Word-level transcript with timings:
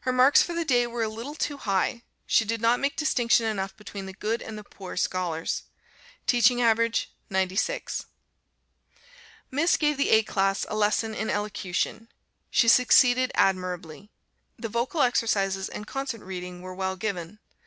Her 0.00 0.14
marks 0.14 0.40
for 0.40 0.54
the 0.54 0.64
day 0.64 0.86
were 0.86 1.02
a 1.02 1.10
little 1.10 1.34
too 1.34 1.58
high; 1.58 2.02
she 2.26 2.46
did 2.46 2.62
not 2.62 2.80
make 2.80 2.96
distinction 2.96 3.44
enough 3.44 3.76
between 3.76 4.06
the 4.06 4.14
good 4.14 4.40
and 4.40 4.56
the 4.56 4.64
poor 4.64 4.96
scholars. 4.96 5.64
Teaching 6.26 6.62
average, 6.62 7.12
96. 7.28 8.06
Miss 9.50 9.76
gave 9.76 9.98
the 9.98 10.08
A 10.08 10.22
class 10.22 10.64
a 10.70 10.74
lesson 10.74 11.14
in 11.14 11.28
Elocution. 11.28 12.08
She 12.50 12.66
succeeded 12.66 13.30
admirably. 13.34 14.08
The 14.58 14.70
vocal 14.70 15.02
exercises 15.02 15.68
and 15.68 15.86
concert 15.86 16.22
reading 16.22 16.62
were 16.62 16.74
well 16.74 16.96
given. 16.96 17.38